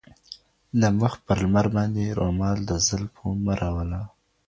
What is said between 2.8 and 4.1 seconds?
زلفو مه راوله